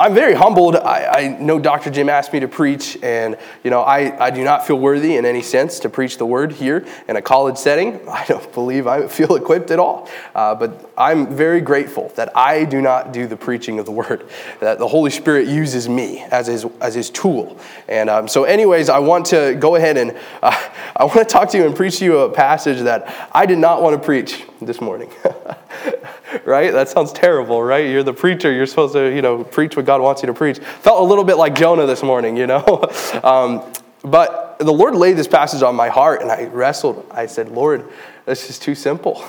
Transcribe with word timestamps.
I'm 0.00 0.14
very 0.14 0.32
humbled. 0.32 0.76
I, 0.76 1.04
I, 1.04 1.28
know 1.28 1.58
Dr. 1.58 1.90
Jim 1.90 2.08
asked 2.08 2.32
me 2.32 2.40
to 2.40 2.48
preach, 2.48 2.96
and 3.02 3.36
you 3.62 3.70
know, 3.70 3.82
I, 3.82 4.28
I 4.28 4.30
do 4.30 4.42
not 4.42 4.66
feel 4.66 4.78
worthy 4.78 5.16
in 5.16 5.26
any 5.26 5.42
sense 5.42 5.78
to 5.80 5.90
preach 5.90 6.16
the 6.16 6.24
word 6.24 6.52
here 6.52 6.86
in 7.06 7.16
a 7.16 7.22
college 7.22 7.58
setting. 7.58 8.00
I 8.08 8.24
don't 8.24 8.50
believe 8.54 8.86
I 8.86 9.08
feel 9.08 9.36
equipped 9.36 9.70
at 9.70 9.78
all. 9.78 10.08
Uh, 10.34 10.54
but 10.54 10.90
I'm 10.96 11.36
very 11.36 11.60
grateful 11.60 12.10
that 12.16 12.34
I 12.34 12.64
do 12.64 12.80
not 12.80 13.12
do 13.12 13.26
the 13.26 13.36
preaching 13.36 13.78
of 13.78 13.84
the 13.84 13.92
word, 13.92 14.26
that 14.60 14.78
the 14.78 14.88
Holy 14.88 15.10
Spirit 15.10 15.48
uses 15.48 15.86
me 15.86 16.20
as 16.30 16.46
his, 16.46 16.64
as 16.80 16.94
his 16.94 17.10
tool. 17.10 17.58
And 17.86 18.08
um, 18.08 18.26
so, 18.26 18.44
anyways, 18.44 18.88
I 18.88 19.00
want 19.00 19.26
to 19.26 19.54
go 19.56 19.76
ahead 19.76 19.98
and 19.98 20.16
uh, 20.42 20.68
I 20.96 21.04
want 21.04 21.18
to 21.18 21.24
talk 21.26 21.50
to 21.50 21.58
you 21.58 21.66
and 21.66 21.76
preach 21.76 21.98
to 21.98 22.06
you 22.06 22.20
a 22.20 22.30
passage 22.32 22.80
that 22.84 23.28
I 23.32 23.44
did 23.44 23.58
not 23.58 23.82
want 23.82 24.00
to 24.00 24.02
preach 24.02 24.46
this 24.66 24.80
morning. 24.80 25.10
right? 26.44 26.72
That 26.72 26.88
sounds 26.88 27.12
terrible, 27.12 27.62
right? 27.62 27.88
You're 27.88 28.02
the 28.02 28.12
preacher. 28.12 28.52
You're 28.52 28.66
supposed 28.66 28.94
to, 28.94 29.14
you 29.14 29.22
know, 29.22 29.44
preach 29.44 29.76
what 29.76 29.84
God 29.86 30.00
wants 30.00 30.22
you 30.22 30.26
to 30.26 30.34
preach. 30.34 30.58
Felt 30.58 31.00
a 31.00 31.04
little 31.04 31.24
bit 31.24 31.36
like 31.36 31.54
Jonah 31.54 31.86
this 31.86 32.02
morning, 32.02 32.36
you 32.36 32.46
know? 32.46 32.84
um, 33.24 33.72
but 34.02 34.58
the 34.58 34.72
Lord 34.72 34.94
laid 34.94 35.16
this 35.16 35.28
passage 35.28 35.62
on 35.62 35.74
my 35.74 35.88
heart, 35.88 36.22
and 36.22 36.30
I 36.30 36.44
wrestled. 36.44 37.06
I 37.10 37.26
said, 37.26 37.50
Lord, 37.50 37.88
this 38.26 38.50
is 38.50 38.58
too 38.58 38.74
simple. 38.74 39.24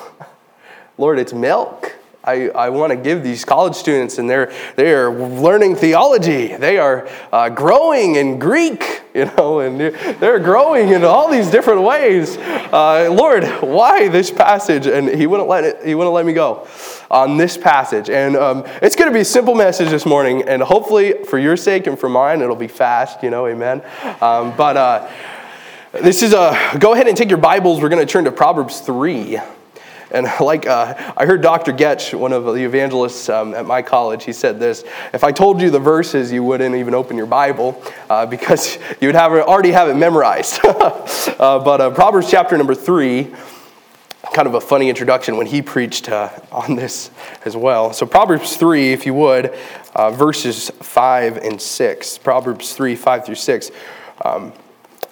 Lord, 0.97 1.19
it's 1.19 1.33
milk. 1.33 1.90
I, 2.23 2.49
I 2.49 2.69
want 2.69 2.91
to 2.91 2.97
give 2.97 3.23
these 3.23 3.43
college 3.43 3.75
students, 3.75 4.19
and 4.19 4.29
they're, 4.29 4.53
they 4.75 4.93
are 4.93 5.11
learning 5.11 5.75
theology. 5.75 6.55
They 6.55 6.77
are 6.77 7.09
uh, 7.31 7.49
growing 7.49 8.15
in 8.15 8.37
Greek, 8.37 9.01
you 9.15 9.25
know, 9.25 9.59
and 9.59 9.79
they're 9.79 10.39
growing 10.39 10.89
in 10.89 11.03
all 11.03 11.31
these 11.31 11.49
different 11.49 11.81
ways. 11.81 12.37
Uh, 12.37 13.09
Lord, 13.11 13.43
why 13.61 14.07
this 14.07 14.29
passage? 14.29 14.85
And 14.85 15.09
he 15.09 15.25
wouldn't 15.25 15.49
let 15.49 15.63
it, 15.63 15.83
he 15.83 15.95
wouldn't 15.95 16.13
let 16.13 16.27
me 16.27 16.33
go 16.33 16.67
on 17.09 17.37
this 17.37 17.57
passage. 17.57 18.09
And 18.09 18.35
um, 18.35 18.65
it's 18.83 18.95
going 18.95 19.09
to 19.09 19.13
be 19.13 19.21
a 19.21 19.25
simple 19.25 19.55
message 19.55 19.89
this 19.89 20.05
morning, 20.05 20.43
and 20.47 20.61
hopefully 20.61 21.23
for 21.23 21.39
your 21.39 21.57
sake 21.57 21.87
and 21.87 21.97
for 21.97 22.07
mine, 22.07 22.41
it'll 22.41 22.55
be 22.55 22.67
fast, 22.67 23.23
you 23.23 23.31
know, 23.31 23.47
amen. 23.47 23.81
Um, 24.21 24.55
but 24.55 24.77
uh, 24.77 25.09
this 25.93 26.21
is 26.21 26.33
a, 26.33 26.77
go 26.79 26.93
ahead 26.93 27.07
and 27.07 27.17
take 27.17 27.29
your 27.29 27.39
Bibles. 27.39 27.81
We're 27.81 27.89
going 27.89 28.05
to 28.05 28.11
turn 28.11 28.25
to 28.25 28.31
Proverbs 28.31 28.79
3. 28.81 29.39
And 30.11 30.27
like 30.39 30.67
uh, 30.67 31.13
I 31.17 31.25
heard 31.25 31.41
Dr. 31.41 31.73
Getch, 31.73 32.17
one 32.17 32.33
of 32.33 32.45
the 32.45 32.63
evangelists 32.63 33.29
um, 33.29 33.53
at 33.53 33.65
my 33.65 33.81
college, 33.81 34.23
he 34.23 34.33
said 34.33 34.59
this: 34.59 34.83
If 35.13 35.23
I 35.23 35.31
told 35.31 35.61
you 35.61 35.69
the 35.69 35.79
verses, 35.79 36.31
you 36.31 36.43
wouldn't 36.43 36.75
even 36.75 36.93
open 36.93 37.17
your 37.17 37.25
Bible 37.25 37.81
uh, 38.09 38.25
because 38.31 38.77
you 38.99 39.07
would 39.07 39.15
have 39.15 39.31
already 39.31 39.71
have 39.71 39.89
it 39.89 39.95
memorized. 39.95 40.59
uh, 40.65 41.59
but 41.59 41.81
uh, 41.81 41.89
Proverbs 41.91 42.29
chapter 42.29 42.57
number 42.57 42.75
three, 42.75 43.33
kind 44.33 44.47
of 44.47 44.53
a 44.53 44.61
funny 44.61 44.89
introduction 44.89 45.35
when 45.37 45.47
he 45.47 45.61
preached 45.61 46.09
uh, 46.09 46.29
on 46.51 46.75
this 46.75 47.09
as 47.43 47.55
well. 47.55 47.93
So 47.93 48.05
Proverbs 48.05 48.55
three, 48.55 48.93
if 48.93 49.05
you 49.05 49.13
would, 49.13 49.53
uh, 49.95 50.11
verses 50.11 50.69
five 50.81 51.37
and 51.37 51.61
six. 51.61 52.17
Proverbs 52.17 52.73
three, 52.73 52.95
five 52.95 53.25
through 53.25 53.35
six. 53.35 53.71
Um, 54.23 54.53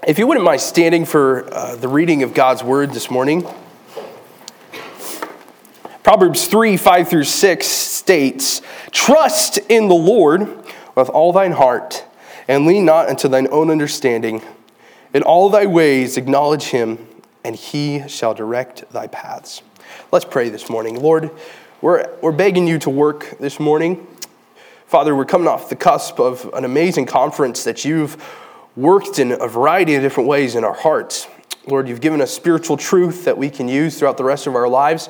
if 0.07 0.17
you 0.17 0.27
wouldn't 0.27 0.45
mind 0.45 0.61
standing 0.61 1.03
for 1.03 1.49
the 1.77 1.89
reading 1.89 2.23
of 2.23 2.33
God's 2.33 2.63
word 2.63 2.91
this 2.91 3.11
morning. 3.11 3.45
Proverbs 6.03 6.47
3 6.47 6.77
5 6.77 7.09
through 7.09 7.23
6 7.25 7.67
states, 7.67 8.61
Trust 8.91 9.57
in 9.69 9.89
the 9.89 9.95
Lord 9.95 10.47
with 10.95 11.09
all 11.09 11.33
thine 11.33 11.51
heart, 11.51 12.05
and 12.47 12.65
lean 12.65 12.85
not 12.85 13.09
unto 13.09 13.27
thine 13.27 13.47
own 13.51 13.69
understanding. 13.69 14.41
In 15.13 15.23
all 15.23 15.49
thy 15.49 15.65
ways 15.65 16.15
acknowledge 16.15 16.65
him, 16.65 17.05
and 17.43 17.55
he 17.55 18.07
shall 18.07 18.33
direct 18.33 18.89
thy 18.93 19.07
paths. 19.07 19.61
Let's 20.11 20.25
pray 20.25 20.49
this 20.49 20.69
morning. 20.69 21.01
Lord, 21.01 21.31
we're, 21.81 22.09
we're 22.21 22.31
begging 22.31 22.65
you 22.65 22.79
to 22.79 22.89
work 22.89 23.37
this 23.39 23.59
morning. 23.59 24.07
Father, 24.85 25.13
we're 25.13 25.25
coming 25.25 25.47
off 25.47 25.69
the 25.69 25.75
cusp 25.75 26.19
of 26.19 26.49
an 26.53 26.63
amazing 26.63 27.07
conference 27.07 27.65
that 27.65 27.83
you've 27.83 28.17
worked 28.77 29.19
in 29.19 29.33
a 29.33 29.47
variety 29.47 29.95
of 29.95 30.01
different 30.01 30.29
ways 30.29 30.55
in 30.55 30.63
our 30.63 30.73
hearts. 30.73 31.27
Lord, 31.67 31.89
you've 31.89 32.01
given 32.01 32.21
us 32.21 32.33
spiritual 32.33 32.77
truth 32.77 33.25
that 33.25 33.37
we 33.37 33.49
can 33.49 33.67
use 33.67 33.99
throughout 33.99 34.17
the 34.17 34.23
rest 34.23 34.47
of 34.47 34.55
our 34.55 34.67
lives. 34.67 35.09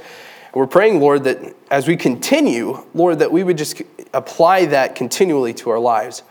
We're 0.54 0.68
praying, 0.68 1.00
Lord, 1.00 1.26
that 1.26 1.56
as 1.70 1.88
we 1.88 1.96
continue, 1.96 2.84
Lord, 2.96 3.20
that 3.20 3.32
we 3.32 3.44
would 3.44 3.58
just 3.58 3.82
apply 4.14 4.66
that 4.68 4.96
continually 4.96 5.54
to 5.56 5.70
our 5.70 5.80
lives. 5.80 6.24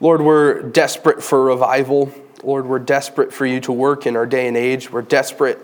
Lord, 0.00 0.22
we're 0.22 0.62
desperate 0.62 1.22
for 1.22 1.44
revival. 1.44 2.12
Lord, 2.42 2.66
we're 2.66 2.78
desperate 2.78 3.34
for 3.34 3.44
you 3.44 3.60
to 3.60 3.72
work 3.72 4.06
in 4.06 4.16
our 4.16 4.24
day 4.24 4.48
and 4.48 4.56
age. 4.56 4.90
We're 4.90 5.02
desperate, 5.02 5.58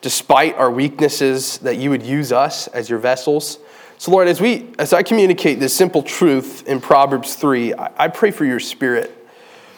despite 0.00 0.54
our 0.54 0.70
weaknesses, 0.70 1.58
that 1.58 1.76
you 1.76 1.90
would 1.90 2.04
use 2.04 2.30
us 2.30 2.68
as 2.68 2.88
your 2.88 3.00
vessels. 3.00 3.58
So, 3.98 4.12
Lord, 4.12 4.28
as, 4.28 4.40
we, 4.40 4.70
as 4.78 4.92
I 4.92 5.02
communicate 5.02 5.58
this 5.58 5.74
simple 5.74 6.02
truth 6.04 6.66
in 6.68 6.80
Proverbs 6.80 7.34
3, 7.34 7.74
I, 7.74 7.90
I 7.98 8.08
pray 8.08 8.30
for 8.30 8.44
your 8.44 8.60
spirit. 8.60 9.18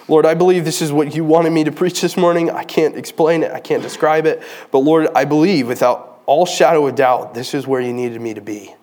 Lord, 0.09 0.27
I 0.27 0.35
believe 0.35 0.67
this 0.67 0.83
is 0.83 0.93
what 0.93 1.15
you 1.15 1.25
wanted 1.25 1.51
me 1.51 1.65
to 1.65 1.73
preach 1.73 2.03
this 2.03 2.19
morning. 2.19 2.51
I 2.51 2.65
can't 2.65 2.97
explain 2.97 3.43
it, 3.43 3.53
I 3.53 3.61
can't 3.61 3.83
describe 3.83 4.27
it. 4.27 4.43
But, 4.71 4.81
Lord, 4.81 5.09
I 5.15 5.25
believe 5.25 5.67
without 5.67 6.14
all 6.27 6.47
shadow 6.47 6.87
of 6.87 6.95
doubt, 6.95 7.35
this 7.35 7.55
is 7.55 7.67
where 7.67 7.81
you 7.81 7.93
needed 7.93 8.21
me 8.21 8.35
to 8.35 8.41
be. 8.41 8.75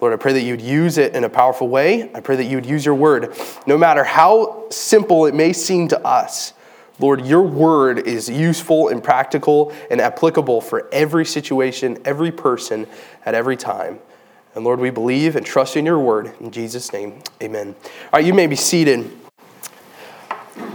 Lord, 0.00 0.12
I 0.12 0.16
pray 0.16 0.32
that 0.34 0.42
you'd 0.42 0.60
use 0.60 0.96
it 0.96 1.14
in 1.14 1.24
a 1.24 1.28
powerful 1.28 1.68
way. 1.68 2.10
I 2.14 2.20
pray 2.20 2.36
that 2.36 2.44
you'd 2.44 2.66
use 2.66 2.86
your 2.86 2.94
word. 2.94 3.34
No 3.66 3.76
matter 3.76 4.04
how 4.04 4.66
simple 4.70 5.26
it 5.26 5.34
may 5.34 5.52
seem 5.52 5.88
to 5.88 6.06
us, 6.06 6.52
Lord, 7.00 7.26
your 7.26 7.42
word 7.42 8.06
is 8.06 8.28
useful 8.28 8.88
and 8.88 9.02
practical 9.02 9.72
and 9.90 10.00
applicable 10.00 10.60
for 10.60 10.88
every 10.92 11.24
situation, 11.24 11.98
every 12.04 12.30
person, 12.30 12.86
at 13.24 13.34
every 13.34 13.56
time. 13.56 13.98
And 14.54 14.64
Lord, 14.64 14.80
we 14.80 14.90
believe 14.90 15.36
and 15.36 15.46
trust 15.46 15.76
in 15.76 15.84
your 15.86 15.98
word. 15.98 16.32
In 16.40 16.50
Jesus' 16.50 16.92
name, 16.92 17.22
amen. 17.42 17.74
All 17.84 18.10
right, 18.14 18.24
you 18.24 18.34
may 18.34 18.46
be 18.46 18.56
seated. 18.56 19.10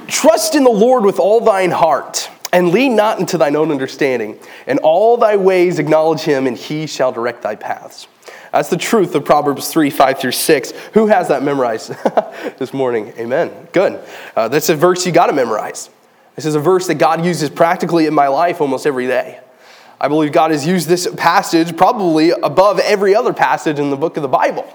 Trust 0.07 0.55
in 0.55 0.63
the 0.63 0.69
Lord 0.69 1.03
with 1.03 1.19
all 1.19 1.41
thine 1.41 1.71
heart 1.71 2.29
and 2.53 2.69
lean 2.69 2.95
not 2.95 3.19
into 3.19 3.37
thine 3.37 3.55
own 3.55 3.71
understanding. 3.71 4.39
In 4.67 4.77
all 4.77 5.17
thy 5.17 5.35
ways 5.35 5.79
acknowledge 5.79 6.21
him, 6.21 6.47
and 6.47 6.55
he 6.55 6.85
shall 6.87 7.11
direct 7.11 7.41
thy 7.41 7.55
paths. 7.55 8.07
That's 8.53 8.69
the 8.69 8.77
truth 8.77 9.15
of 9.15 9.25
Proverbs 9.25 9.69
3, 9.69 9.89
5 9.89 10.19
through 10.19 10.31
6. 10.31 10.71
Who 10.93 11.07
has 11.07 11.27
that 11.29 11.41
memorized 11.41 11.89
this 12.59 12.71
morning? 12.71 13.11
Amen. 13.17 13.67
Good. 13.73 13.99
Uh, 14.35 14.47
that's 14.47 14.69
a 14.69 14.75
verse 14.75 15.03
you 15.07 15.11
got 15.11 15.27
to 15.27 15.33
memorize. 15.33 15.89
This 16.35 16.45
is 16.45 16.53
a 16.53 16.59
verse 16.59 16.85
that 16.87 16.95
God 16.95 17.25
uses 17.25 17.49
practically 17.49 18.05
in 18.05 18.13
my 18.13 18.27
life 18.27 18.61
almost 18.61 18.85
every 18.85 19.07
day. 19.07 19.39
I 19.99 20.07
believe 20.07 20.31
God 20.31 20.51
has 20.51 20.67
used 20.67 20.87
this 20.87 21.07
passage 21.15 21.75
probably 21.75 22.29
above 22.29 22.79
every 22.79 23.15
other 23.15 23.33
passage 23.33 23.79
in 23.79 23.89
the 23.89 23.97
book 23.97 24.17
of 24.17 24.21
the 24.21 24.29
Bible. 24.29 24.67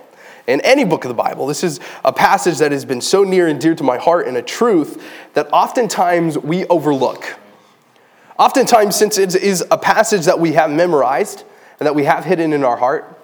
In 0.48 0.60
any 0.62 0.84
book 0.84 1.04
of 1.04 1.08
the 1.08 1.14
Bible, 1.14 1.46
this 1.46 1.62
is 1.62 1.78
a 2.04 2.12
passage 2.12 2.58
that 2.58 2.72
has 2.72 2.84
been 2.84 3.00
so 3.00 3.22
near 3.22 3.46
and 3.46 3.60
dear 3.60 3.74
to 3.76 3.84
my 3.84 3.98
heart 3.98 4.26
and 4.26 4.36
a 4.36 4.42
truth 4.42 5.00
that 5.34 5.46
oftentimes 5.52 6.38
we 6.38 6.64
overlook. 6.66 7.38
Oftentimes, 8.38 8.94
since 8.94 9.18
it 9.18 9.34
is 9.34 9.64
a 9.70 9.78
passage 9.78 10.26
that 10.26 10.38
we 10.38 10.52
have 10.52 10.70
memorized 10.70 11.44
and 11.80 11.86
that 11.86 11.94
we 11.94 12.04
have 12.04 12.24
hidden 12.24 12.52
in 12.52 12.64
our 12.64 12.76
heart, 12.76 13.14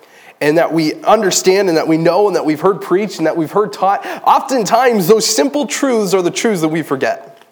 and 0.40 0.58
that 0.58 0.72
we 0.72 0.94
understand 1.04 1.68
and 1.68 1.78
that 1.78 1.88
we 1.88 1.96
know 1.96 2.26
and 2.26 2.36
that 2.36 2.44
we've 2.44 2.60
heard 2.60 2.80
preached 2.80 3.18
and 3.18 3.26
that 3.26 3.36
we've 3.36 3.52
heard 3.52 3.72
taught, 3.72 4.04
oftentimes 4.26 5.06
those 5.06 5.24
simple 5.24 5.66
truths 5.66 6.12
are 6.12 6.22
the 6.22 6.30
truths 6.30 6.60
that 6.60 6.68
we 6.68 6.82
forget. 6.82 7.42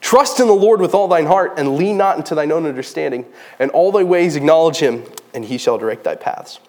Trust 0.00 0.38
in 0.38 0.46
the 0.46 0.54
Lord 0.54 0.80
with 0.80 0.94
all 0.94 1.08
thine 1.08 1.26
heart 1.26 1.54
and 1.58 1.76
lean 1.76 1.96
not 1.96 2.16
into 2.16 2.34
thine 2.34 2.52
own 2.52 2.66
understanding. 2.66 3.26
And 3.58 3.70
all 3.72 3.90
thy 3.90 4.04
ways 4.04 4.36
acknowledge 4.36 4.76
him, 4.76 5.04
and 5.34 5.44
he 5.44 5.58
shall 5.58 5.76
direct 5.76 6.04
thy 6.04 6.14
paths. 6.14 6.60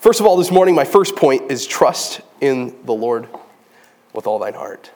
First 0.00 0.18
of 0.18 0.26
all, 0.26 0.36
this 0.36 0.50
morning, 0.50 0.74
my 0.74 0.84
first 0.84 1.14
point 1.14 1.52
is 1.52 1.66
trust 1.66 2.20
in 2.40 2.74
the 2.84 2.94
Lord 2.94 3.28
with 4.12 4.26
all 4.26 4.40
thine 4.40 4.54
heart. 4.54 4.90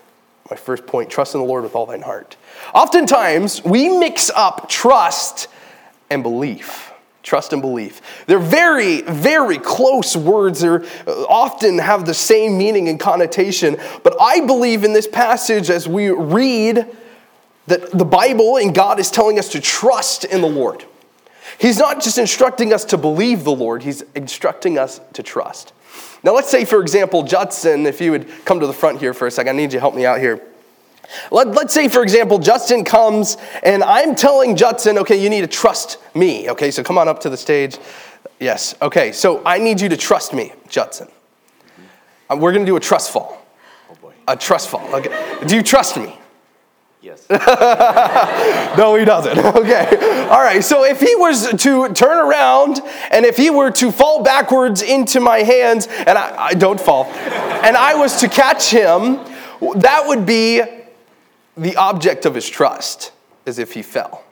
My 0.51 0.57
first 0.57 0.87
point 0.87 1.11
trust 1.11 1.35
in 1.35 1.41
the 1.41 1.47
Lord 1.47 1.65
with 1.65 1.75
all 1.75 1.87
thine 1.87 2.03
heart. 2.03 2.37
Oftentimes, 2.75 3.65
we 3.65 3.89
mix 3.89 4.31
up 4.31 4.69
trust 4.69 5.49
and 6.11 6.23
belief. 6.23 6.93
Trust 7.23 7.53
and 7.53 7.61
belief. 7.61 8.01
They're 8.27 8.39
very, 8.39 9.03
very 9.03 9.59
close 9.59 10.17
words. 10.17 10.61
They 10.61 10.69
uh, 10.69 10.81
often 11.29 11.79
have 11.79 12.07
the 12.07 12.15
same 12.15 12.57
meaning 12.57 12.89
and 12.89 13.01
connotation. 13.01 13.79
But 14.05 14.17
I 14.21 14.47
believe 14.47 14.85
in 14.85 14.93
this 14.93 15.09
passage 15.09 15.69
as 15.69 15.89
we 15.89 16.11
read 16.11 16.87
that 17.67 17.91
the 17.91 18.05
Bible 18.05 18.59
and 18.59 18.73
God 18.73 19.01
is 19.01 19.11
telling 19.11 19.41
us 19.41 19.49
to 19.51 19.61
trust 19.61 20.25
in 20.25 20.41
the 20.41 20.49
Lord. 20.49 20.85
He's 21.59 21.79
not 21.79 22.01
just 22.01 22.19
instructing 22.19 22.73
us 22.73 22.85
to 22.87 22.99
believe 22.99 23.43
the 23.43 23.53
Lord, 23.53 23.83
He's 23.83 24.03
instructing 24.15 24.79
us 24.79 25.01
to 25.15 25.23
trust. 25.23 25.73
Now, 26.27 26.35
let's 26.35 26.51
say, 26.51 26.65
for 26.65 26.83
example, 26.83 27.23
Judson, 27.23 27.87
if 27.87 28.01
you 28.01 28.11
would 28.11 28.27
come 28.45 28.59
to 28.59 28.67
the 28.67 28.73
front 28.73 28.99
here 28.99 29.15
for 29.15 29.29
a 29.29 29.31
second, 29.31 29.55
I 29.55 29.57
need 29.57 29.73
you 29.73 29.79
to 29.79 29.81
help 29.81 29.95
me 29.95 30.05
out 30.05 30.19
here. 30.19 30.43
Let, 31.31 31.53
let's 31.53 31.73
say, 31.73 31.87
for 31.87 32.03
example, 32.03 32.41
Justin 32.41 32.83
comes 32.85 33.37
and 33.63 33.85
I'm 33.85 34.17
telling 34.17 34.57
Judson, 34.57 34.99
okay, 34.99 35.23
you 35.23 35.31
need 35.31 35.43
to 35.43 35.47
trust 35.47 35.99
me. 36.17 36.51
Okay, 36.51 36.73
so 36.73 36.83
come 36.83 36.99
on 36.99 37.07
up 37.07 37.21
to 37.21 37.31
the 37.31 37.37
stage. 37.37 37.79
Yes, 38.41 38.75
okay, 38.83 39.13
so 39.13 39.41
I 39.47 39.59
need 39.59 39.81
you 39.81 39.89
to 39.89 39.97
trust 39.97 40.35
me, 40.35 40.53
Judson. 40.69 41.07
Uh, 42.29 42.37
we're 42.37 42.53
gonna 42.53 42.67
do 42.67 42.75
a 42.75 42.81
trust 42.81 43.13
fall. 43.13 43.47
Oh 43.89 43.95
boy. 44.03 44.13
A 44.27 44.37
trust 44.37 44.69
fall. 44.69 44.97
Okay. 44.97 45.39
Do 45.47 45.55
you 45.55 45.63
trust 45.63 45.97
me? 45.97 46.19
Yes. 47.07 47.25
no, 48.77 48.97
he 48.97 49.05
doesn't. 49.05 49.39
Okay. 49.57 50.27
All 50.29 50.43
right. 50.43 50.63
So 50.63 50.85
if 50.85 51.01
he 51.01 51.15
was 51.15 51.53
to 51.63 51.89
turn 51.93 52.19
around 52.19 52.81
and 53.11 53.25
if 53.25 53.37
he 53.37 53.49
were 53.49 53.71
to 53.73 53.93
fall 53.93 54.23
backwards 54.23 54.83
into 54.83 55.21
my 55.21 55.39
hands, 55.39 55.87
and 55.87 56.19
I, 56.19 56.47
I 56.47 56.55
don't 56.55 56.81
fall, 56.81 57.05
and 57.07 57.77
I 57.77 57.95
was 57.95 58.21
to 58.21 58.29
catch 58.29 58.71
him, 58.71 59.21
that 59.77 60.05
would 60.07 60.27
be 60.27 60.63
the 61.57 61.77
object 61.77 62.27
of 62.27 62.35
his 62.35 62.49
trust, 62.49 63.13
as 63.47 63.59
if 63.59 63.73
he 63.73 63.83
fell. 63.83 64.25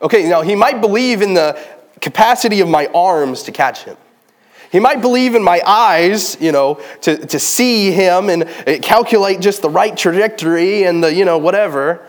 Okay, 0.00 0.28
now 0.28 0.42
he 0.42 0.54
might 0.54 0.80
believe 0.80 1.22
in 1.22 1.34
the 1.34 1.60
capacity 2.00 2.60
of 2.60 2.68
my 2.68 2.86
arms 2.94 3.42
to 3.44 3.52
catch 3.52 3.82
him. 3.82 3.96
He 4.70 4.80
might 4.80 5.00
believe 5.00 5.34
in 5.34 5.42
my 5.42 5.62
eyes, 5.64 6.36
you 6.40 6.52
know, 6.52 6.80
to, 7.02 7.16
to 7.26 7.38
see 7.38 7.92
him 7.92 8.28
and 8.28 8.44
eh, 8.66 8.78
calculate 8.78 9.40
just 9.40 9.62
the 9.62 9.70
right 9.70 9.96
trajectory 9.96 10.84
and 10.84 11.02
the, 11.02 11.14
you 11.14 11.24
know, 11.24 11.38
whatever. 11.38 12.06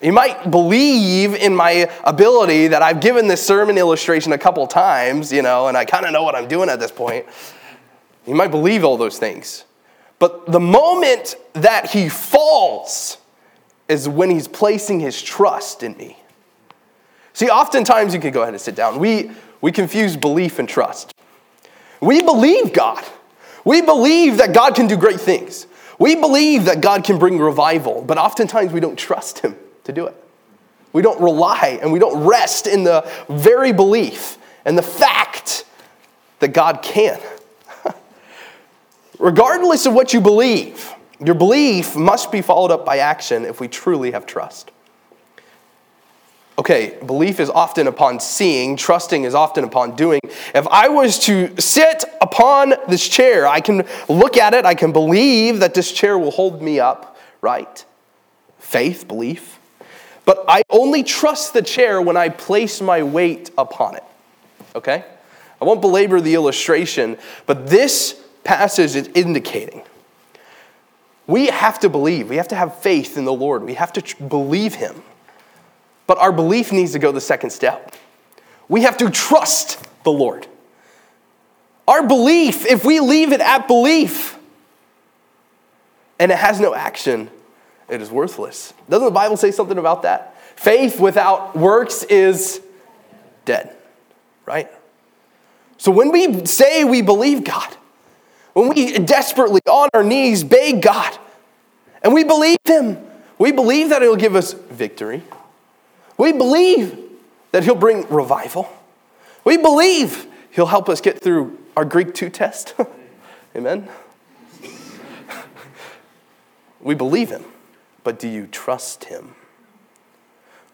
He 0.00 0.10
might 0.10 0.50
believe 0.50 1.34
in 1.34 1.54
my 1.56 1.90
ability 2.04 2.68
that 2.68 2.82
I've 2.82 3.00
given 3.00 3.28
this 3.28 3.44
sermon 3.44 3.78
illustration 3.78 4.32
a 4.32 4.38
couple 4.38 4.66
times, 4.66 5.32
you 5.32 5.40
know, 5.40 5.68
and 5.68 5.76
I 5.76 5.84
kind 5.84 6.04
of 6.04 6.12
know 6.12 6.22
what 6.22 6.34
I'm 6.34 6.48
doing 6.48 6.68
at 6.68 6.78
this 6.78 6.92
point. 6.92 7.24
He 8.26 8.32
might 8.32 8.50
believe 8.50 8.84
all 8.84 8.96
those 8.96 9.18
things. 9.18 9.64
But 10.18 10.50
the 10.50 10.60
moment 10.60 11.36
that 11.54 11.90
he 11.90 12.08
falls 12.08 13.18
is 13.88 14.08
when 14.08 14.30
he's 14.30 14.48
placing 14.48 15.00
his 15.00 15.22
trust 15.22 15.82
in 15.82 15.96
me. 15.96 16.18
See, 17.32 17.48
oftentimes 17.48 18.14
you 18.14 18.20
can 18.20 18.32
go 18.32 18.42
ahead 18.42 18.54
and 18.54 18.60
sit 18.60 18.74
down. 18.74 18.98
We, 18.98 19.30
we 19.60 19.72
confuse 19.72 20.16
belief 20.16 20.58
and 20.58 20.68
trust. 20.68 21.13
We 22.04 22.22
believe 22.22 22.72
God. 22.72 23.04
We 23.64 23.80
believe 23.80 24.38
that 24.38 24.52
God 24.52 24.74
can 24.74 24.86
do 24.86 24.96
great 24.96 25.20
things. 25.20 25.66
We 25.98 26.16
believe 26.16 26.66
that 26.66 26.80
God 26.80 27.04
can 27.04 27.18
bring 27.18 27.38
revival, 27.38 28.02
but 28.02 28.18
oftentimes 28.18 28.72
we 28.72 28.80
don't 28.80 28.98
trust 28.98 29.38
Him 29.38 29.56
to 29.84 29.92
do 29.92 30.06
it. 30.06 30.14
We 30.92 31.02
don't 31.02 31.20
rely 31.20 31.78
and 31.80 31.92
we 31.92 31.98
don't 31.98 32.24
rest 32.24 32.66
in 32.66 32.84
the 32.84 33.10
very 33.28 33.72
belief 33.72 34.38
and 34.64 34.76
the 34.76 34.82
fact 34.82 35.64
that 36.40 36.48
God 36.48 36.82
can. 36.82 37.20
Regardless 39.18 39.86
of 39.86 39.94
what 39.94 40.12
you 40.12 40.20
believe, 40.20 40.92
your 41.24 41.34
belief 41.34 41.96
must 41.96 42.30
be 42.30 42.42
followed 42.42 42.70
up 42.70 42.84
by 42.84 42.98
action 42.98 43.44
if 43.44 43.60
we 43.60 43.68
truly 43.68 44.10
have 44.10 44.26
trust. 44.26 44.70
Okay, 46.56 46.96
belief 47.04 47.40
is 47.40 47.50
often 47.50 47.88
upon 47.88 48.20
seeing, 48.20 48.76
trusting 48.76 49.24
is 49.24 49.34
often 49.34 49.64
upon 49.64 49.96
doing. 49.96 50.20
If 50.54 50.66
I 50.68 50.88
was 50.88 51.18
to 51.20 51.60
sit 51.60 52.04
upon 52.20 52.74
this 52.88 53.08
chair, 53.08 53.46
I 53.46 53.60
can 53.60 53.84
look 54.08 54.36
at 54.36 54.54
it, 54.54 54.64
I 54.64 54.74
can 54.74 54.92
believe 54.92 55.58
that 55.60 55.74
this 55.74 55.90
chair 55.90 56.16
will 56.16 56.30
hold 56.30 56.62
me 56.62 56.78
up, 56.78 57.16
right? 57.40 57.84
Faith, 58.58 59.08
belief. 59.08 59.58
But 60.24 60.44
I 60.46 60.62
only 60.70 61.02
trust 61.02 61.54
the 61.54 61.62
chair 61.62 62.00
when 62.00 62.16
I 62.16 62.28
place 62.28 62.80
my 62.80 63.02
weight 63.02 63.50
upon 63.58 63.96
it. 63.96 64.04
Okay? 64.76 65.04
I 65.60 65.64
won't 65.64 65.80
belabor 65.80 66.20
the 66.20 66.34
illustration, 66.34 67.18
but 67.46 67.66
this 67.66 68.22
passage 68.44 68.94
is 68.94 69.08
indicating 69.14 69.82
we 71.26 71.46
have 71.46 71.78
to 71.80 71.88
believe. 71.88 72.28
We 72.28 72.36
have 72.36 72.48
to 72.48 72.54
have 72.54 72.80
faith 72.80 73.16
in 73.16 73.24
the 73.24 73.32
Lord. 73.32 73.62
We 73.62 73.74
have 73.74 73.92
to 73.94 74.02
tr- 74.02 74.22
believe 74.24 74.74
Him. 74.74 75.02
But 76.06 76.18
our 76.18 76.32
belief 76.32 76.72
needs 76.72 76.92
to 76.92 76.98
go 76.98 77.12
the 77.12 77.20
second 77.20 77.50
step. 77.50 77.94
We 78.68 78.82
have 78.82 78.96
to 78.98 79.10
trust 79.10 79.84
the 80.04 80.12
Lord. 80.12 80.46
Our 81.86 82.06
belief, 82.06 82.66
if 82.66 82.84
we 82.84 83.00
leave 83.00 83.32
it 83.32 83.40
at 83.40 83.66
belief 83.66 84.38
and 86.18 86.32
it 86.32 86.38
has 86.38 86.60
no 86.60 86.74
action, 86.74 87.30
it 87.88 88.00
is 88.00 88.10
worthless. 88.10 88.72
Doesn't 88.88 89.04
the 89.04 89.10
Bible 89.10 89.36
say 89.36 89.50
something 89.50 89.78
about 89.78 90.02
that? 90.02 90.36
Faith 90.56 90.98
without 91.00 91.56
works 91.56 92.04
is 92.04 92.60
dead, 93.44 93.76
right? 94.46 94.70
So 95.76 95.90
when 95.90 96.10
we 96.10 96.46
say 96.46 96.84
we 96.84 97.02
believe 97.02 97.44
God, 97.44 97.76
when 98.54 98.68
we 98.68 98.98
desperately 98.98 99.60
on 99.68 99.88
our 99.92 100.04
knees 100.04 100.44
beg 100.44 100.80
God, 100.80 101.18
and 102.02 102.14
we 102.14 102.24
believe 102.24 102.58
Him, 102.64 103.04
we 103.38 103.52
believe 103.52 103.90
that 103.90 104.00
He'll 104.00 104.16
give 104.16 104.36
us 104.36 104.52
victory. 104.52 105.22
We 106.16 106.32
believe 106.32 106.98
that 107.52 107.64
He'll 107.64 107.74
bring 107.74 108.08
revival. 108.08 108.68
We 109.44 109.56
believe 109.56 110.26
He'll 110.50 110.66
help 110.66 110.88
us 110.88 111.00
get 111.00 111.20
through 111.20 111.58
our 111.76 111.84
Greek 111.84 112.14
2 112.14 112.30
test. 112.30 112.74
Amen. 113.56 113.88
we 116.80 116.94
believe 116.94 117.30
Him, 117.30 117.44
but 118.02 118.18
do 118.18 118.28
you 118.28 118.46
trust 118.46 119.04
Him? 119.04 119.34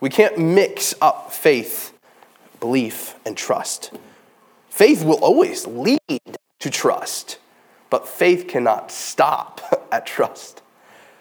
We 0.01 0.09
can't 0.09 0.39
mix 0.39 0.95
up 1.01 1.33
faith, 1.33 1.93
belief, 2.59 3.17
and 3.27 3.37
trust. 3.37 3.93
Faith 4.71 5.05
will 5.05 5.23
always 5.23 5.67
lead 5.67 6.01
to 6.59 6.71
trust, 6.71 7.39
but 7.91 8.09
faith 8.09 8.49
cannot 8.49 8.91
stop 8.91 9.61
at 9.93 10.07
trust. 10.07 10.63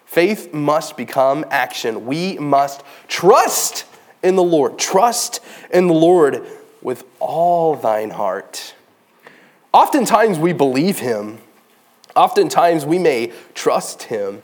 Faith 0.06 0.54
must 0.54 0.98
become 0.98 1.46
action. 1.52 2.06
We 2.06 2.38
must 2.38 2.84
trust 3.08 3.86
in 4.24 4.36
the 4.36 4.44
Lord. 4.44 4.78
Trust 4.78 5.40
in 5.72 5.88
the 5.88 5.94
Lord 5.94 6.46
with 6.82 7.04
all 7.20 7.76
thine 7.76 8.12
heart. 8.12 8.74
Oftentimes 9.74 10.40
we 10.40 10.54
believe 10.54 11.00
him. 11.00 11.40
Oftentimes 12.16 12.86
we 12.86 12.98
may 12.98 13.32
trust 13.54 14.04
him, 14.04 14.42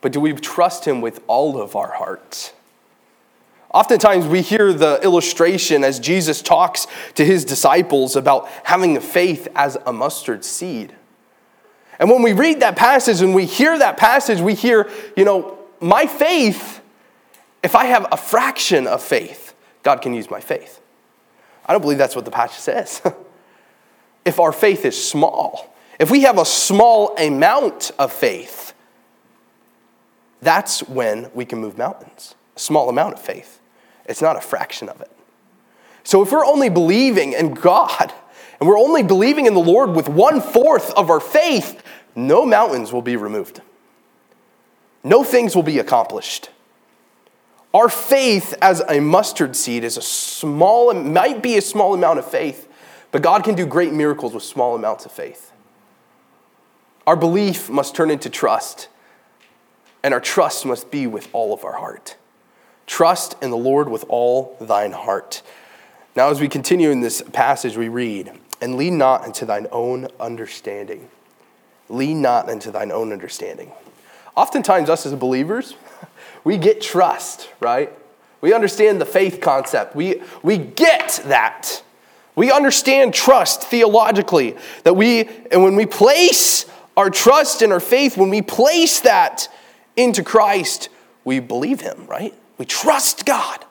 but 0.00 0.12
do 0.12 0.20
we 0.20 0.32
trust 0.32 0.86
him 0.86 1.00
with 1.00 1.22
all 1.26 1.60
of 1.60 1.76
our 1.76 1.92
heart? 1.92 2.52
Oftentimes 3.72 4.26
we 4.26 4.40
hear 4.40 4.72
the 4.72 5.00
illustration 5.02 5.82
as 5.84 5.98
Jesus 5.98 6.40
talks 6.40 6.86
to 7.16 7.24
his 7.24 7.44
disciples 7.44 8.14
about 8.14 8.48
having 8.62 8.98
faith 9.00 9.48
as 9.54 9.76
a 9.84 9.92
mustard 9.92 10.44
seed. 10.44 10.94
And 11.98 12.08
when 12.08 12.22
we 12.22 12.32
read 12.32 12.60
that 12.60 12.76
passage 12.76 13.20
and 13.20 13.34
we 13.34 13.46
hear 13.46 13.76
that 13.78 13.96
passage, 13.96 14.40
we 14.40 14.54
hear, 14.54 14.88
you 15.16 15.24
know, 15.24 15.58
my 15.80 16.06
faith 16.06 16.80
if 17.64 17.74
I 17.74 17.86
have 17.86 18.06
a 18.12 18.16
fraction 18.18 18.86
of 18.86 19.02
faith, 19.02 19.54
God 19.82 20.02
can 20.02 20.12
use 20.12 20.30
my 20.30 20.38
faith. 20.38 20.82
I 21.64 21.72
don't 21.72 21.80
believe 21.80 21.96
that's 21.96 22.14
what 22.14 22.26
the 22.26 22.30
passage 22.30 22.60
says. 22.60 23.00
if 24.26 24.38
our 24.38 24.52
faith 24.52 24.84
is 24.84 25.02
small, 25.02 25.74
if 25.98 26.10
we 26.10 26.20
have 26.22 26.36
a 26.36 26.44
small 26.44 27.16
amount 27.16 27.90
of 27.98 28.12
faith, 28.12 28.74
that's 30.42 30.86
when 30.86 31.30
we 31.32 31.46
can 31.46 31.58
move 31.58 31.78
mountains. 31.78 32.34
A 32.54 32.60
small 32.60 32.90
amount 32.90 33.14
of 33.14 33.20
faith. 33.20 33.60
It's 34.04 34.20
not 34.20 34.36
a 34.36 34.42
fraction 34.42 34.90
of 34.90 35.00
it. 35.00 35.10
So 36.02 36.22
if 36.22 36.30
we're 36.32 36.44
only 36.44 36.68
believing 36.68 37.32
in 37.32 37.54
God 37.54 38.12
and 38.60 38.68
we're 38.68 38.78
only 38.78 39.02
believing 39.02 39.46
in 39.46 39.54
the 39.54 39.60
Lord 39.60 39.92
with 39.92 40.06
one 40.06 40.42
fourth 40.42 40.92
of 40.98 41.08
our 41.08 41.18
faith, 41.18 41.82
no 42.14 42.44
mountains 42.44 42.92
will 42.92 43.00
be 43.00 43.16
removed. 43.16 43.62
No 45.02 45.24
things 45.24 45.56
will 45.56 45.62
be 45.62 45.78
accomplished. 45.78 46.50
Our 47.74 47.88
faith 47.88 48.54
as 48.62 48.80
a 48.88 49.00
mustard 49.00 49.56
seed 49.56 49.82
is 49.82 49.96
a 49.96 50.02
small, 50.02 50.94
might 50.94 51.42
be 51.42 51.56
a 51.56 51.60
small 51.60 51.92
amount 51.92 52.20
of 52.20 52.24
faith, 52.24 52.68
but 53.10 53.20
God 53.20 53.42
can 53.42 53.56
do 53.56 53.66
great 53.66 53.92
miracles 53.92 54.32
with 54.32 54.44
small 54.44 54.76
amounts 54.76 55.04
of 55.04 55.10
faith. 55.10 55.50
Our 57.04 57.16
belief 57.16 57.68
must 57.68 57.96
turn 57.96 58.12
into 58.12 58.30
trust, 58.30 58.88
and 60.04 60.14
our 60.14 60.20
trust 60.20 60.64
must 60.64 60.92
be 60.92 61.08
with 61.08 61.28
all 61.32 61.52
of 61.52 61.64
our 61.64 61.74
heart. 61.74 62.16
Trust 62.86 63.34
in 63.42 63.50
the 63.50 63.56
Lord 63.56 63.88
with 63.88 64.04
all 64.08 64.56
thine 64.60 64.92
heart. 64.92 65.42
Now, 66.14 66.28
as 66.30 66.40
we 66.40 66.48
continue 66.48 66.90
in 66.90 67.00
this 67.00 67.22
passage, 67.22 67.76
we 67.76 67.88
read, 67.88 68.30
And 68.60 68.76
lean 68.76 68.98
not 68.98 69.26
into 69.26 69.44
thine 69.44 69.66
own 69.72 70.06
understanding. 70.20 71.08
Lean 71.88 72.22
not 72.22 72.48
into 72.48 72.70
thine 72.70 72.92
own 72.92 73.12
understanding. 73.12 73.72
Oftentimes, 74.36 74.88
us 74.88 75.06
as 75.06 75.14
believers, 75.14 75.74
we 76.44 76.56
get 76.58 76.80
trust, 76.80 77.48
right? 77.60 77.92
We 78.40 78.52
understand 78.52 79.00
the 79.00 79.06
faith 79.06 79.40
concept. 79.40 79.96
We, 79.96 80.22
we 80.42 80.58
get 80.58 81.22
that. 81.26 81.82
We 82.36 82.50
understand 82.50 83.14
trust 83.14 83.62
theologically. 83.62 84.56
That 84.82 84.94
we, 84.94 85.28
and 85.50 85.62
when 85.62 85.76
we 85.76 85.86
place 85.86 86.66
our 86.96 87.10
trust 87.10 87.62
and 87.62 87.72
our 87.72 87.80
faith, 87.80 88.16
when 88.16 88.30
we 88.30 88.42
place 88.42 89.00
that 89.00 89.48
into 89.96 90.22
Christ, 90.22 90.88
we 91.24 91.40
believe 91.40 91.80
Him, 91.80 92.06
right? 92.06 92.34
We 92.58 92.66
trust 92.66 93.24
God. 93.24 93.64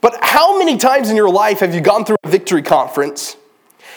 But 0.00 0.18
how 0.22 0.58
many 0.58 0.76
times 0.76 1.10
in 1.10 1.16
your 1.16 1.30
life 1.30 1.60
have 1.60 1.74
you 1.74 1.80
gone 1.80 2.04
through 2.04 2.16
a 2.22 2.28
victory 2.28 2.62
conference 2.62 3.36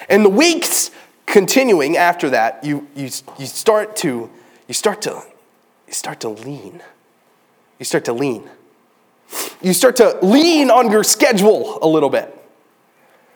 and 0.10 0.26
the 0.26 0.30
weeks 0.30 0.92
continuing 1.26 1.96
after 1.96 2.30
that, 2.32 2.64
you, 2.64 2.88
you, 2.96 3.10
you, 3.38 3.46
start, 3.46 3.96
to, 3.98 4.30
you, 4.68 4.74
start, 4.74 5.02
to, 5.04 5.22
you 5.92 5.96
start 5.96 6.22
to 6.22 6.30
lean 6.30 6.82
you 7.82 7.86
start 7.86 8.06
to 8.06 8.14
lean. 8.14 8.48
You 9.60 9.74
start 9.74 9.96
to 9.96 10.20
lean 10.22 10.70
on 10.70 10.92
your 10.92 11.04
schedule 11.04 11.80
a 11.82 11.88
little 11.88 12.12
bit. 12.12 12.32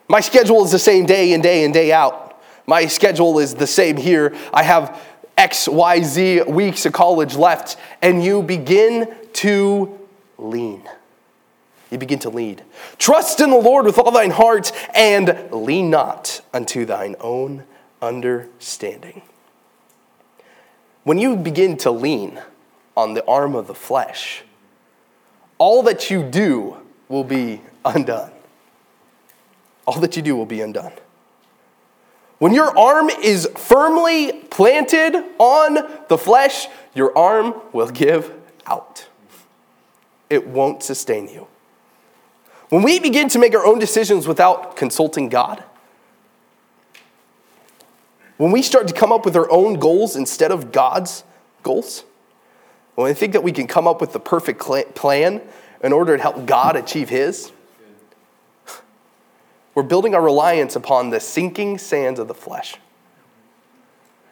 My 0.08 0.20
schedule 0.20 0.64
is 0.64 0.72
the 0.72 0.78
same 0.78 1.08
day 1.08 1.34
in, 1.34 1.42
day 1.42 1.64
in, 1.64 1.72
day 1.72 1.92
out. 1.92 2.40
My 2.68 2.86
schedule 2.86 3.40
is 3.40 3.56
the 3.56 3.66
same 3.66 3.98
here. 3.98 4.36
I 4.54 4.62
have 4.62 5.02
XYZ 5.36 6.48
weeks 6.48 6.86
of 6.86 6.94
college 6.94 7.36
left, 7.36 7.78
and 8.04 8.24
you 8.24 8.44
begin 8.44 9.16
to 9.34 10.00
lean. 10.38 10.88
You 11.90 11.98
begin 11.98 12.20
to 12.20 12.30
lead. 12.30 12.64
Trust 13.00 13.40
in 13.40 13.50
the 13.50 13.58
Lord 13.58 13.88
with 13.88 13.98
all 13.98 14.12
thine 14.12 14.30
heart, 14.30 14.72
and 14.94 15.50
lean 15.52 15.90
not 15.90 16.40
unto 16.54 16.86
thine 16.86 17.16
own 17.20 17.64
understanding. 18.00 19.24
When 21.06 21.20
you 21.20 21.36
begin 21.36 21.78
to 21.78 21.92
lean 21.92 22.42
on 22.98 23.14
the 23.14 23.24
arm 23.26 23.54
of 23.56 23.68
the 23.68 23.76
flesh, 23.76 24.44
all 25.60 25.84
that 25.84 26.10
you 26.10 26.24
do 26.24 26.78
will 27.08 27.24
be 27.24 27.62
undone. 27.86 28.32
All 29.86 30.00
that 30.00 30.16
you 30.18 30.24
do 30.24 30.36
will 30.36 30.48
be 30.48 30.62
undone. 30.62 30.94
When 32.40 32.56
your 32.56 32.76
arm 32.76 33.10
is 33.10 33.48
firmly 33.56 34.32
planted 34.50 35.24
on 35.38 35.78
the 36.10 36.18
flesh, 36.18 36.68
your 36.96 37.16
arm 37.16 37.54
will 37.72 37.90
give 37.90 38.34
out. 38.66 39.08
It 40.32 40.48
won't 40.48 40.82
sustain 40.82 41.28
you. 41.28 41.46
When 42.70 42.82
we 42.82 43.00
begin 43.00 43.30
to 43.30 43.38
make 43.38 43.54
our 43.54 43.64
own 43.64 43.78
decisions 43.78 44.28
without 44.28 44.76
consulting 44.76 45.30
God, 45.30 45.64
when 48.38 48.52
we 48.52 48.62
start 48.62 48.88
to 48.88 48.94
come 48.94 49.12
up 49.12 49.26
with 49.26 49.36
our 49.36 49.50
own 49.50 49.80
goals 49.80 50.16
instead 50.16 50.52
of 50.52 50.72
God's 50.72 51.24
goals, 51.64 52.04
when 52.96 53.08
we 53.08 53.14
think 53.14 53.34
that 53.34 53.44
we 53.44 53.52
can 53.52 53.68
come 53.68 53.88
up 53.88 54.02
with 54.02 54.14
the 54.14 54.20
perfect 54.20 54.60
plan 54.60 55.42
in 55.84 55.94
order 55.94 56.18
to 56.18 56.22
help 56.22 56.46
God 56.46 56.76
achieve 56.76 57.10
His, 57.10 57.52
we're 59.74 59.84
building 59.84 60.16
our 60.16 60.22
reliance 60.22 60.76
upon 60.76 61.10
the 61.10 61.20
sinking 61.20 61.78
sands 61.78 62.20
of 62.20 62.28
the 62.28 62.34
flesh. 62.34 62.76